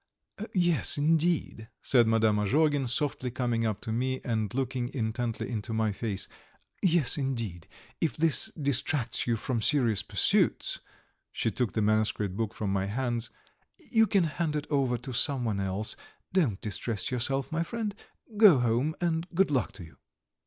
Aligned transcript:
"Yes, 0.55 0.97
indeed," 0.97 1.69
said 1.83 2.07
Madame 2.07 2.37
Azhogin, 2.39 2.87
softly 2.89 3.29
coming 3.29 3.67
up 3.67 3.81
to 3.81 3.91
me 3.91 4.19
and 4.25 4.51
looking 4.51 4.89
intently 4.95 5.47
into 5.47 5.73
my 5.73 5.91
face. 5.91 6.27
"Yes, 6.81 7.19
indeed, 7.19 7.67
if 8.01 8.17
this 8.17 8.47
distracts 8.59 9.27
you 9.27 9.35
from 9.35 9.61
serious 9.61 10.01
pursuits" 10.01 10.79
she 11.31 11.51
took 11.51 11.73
the 11.73 11.83
manuscript 11.83 12.35
book 12.35 12.55
from 12.55 12.73
my 12.73 12.85
hands 12.87 13.29
"you 13.91 14.07
can 14.07 14.23
hand 14.23 14.55
it 14.55 14.65
over 14.71 14.97
to 14.97 15.13
someone 15.13 15.59
else; 15.59 15.95
don't 16.33 16.59
distress 16.61 17.11
yourself, 17.11 17.51
my 17.51 17.61
friend, 17.61 17.93
go 18.37 18.57
home, 18.57 18.95
and 19.01 19.27
good 19.35 19.51
luck 19.51 19.71
to 19.73 19.83
you." 19.83 19.97